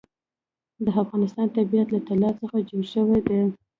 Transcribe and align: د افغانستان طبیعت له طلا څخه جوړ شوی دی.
د 0.85 0.87
افغانستان 1.03 1.47
طبیعت 1.57 1.87
له 1.91 1.99
طلا 2.07 2.29
څخه 2.41 2.57
جوړ 2.69 2.83
شوی 2.93 3.19
دی. 3.27 3.41